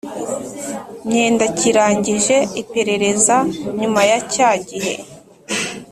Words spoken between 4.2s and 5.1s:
cya gihe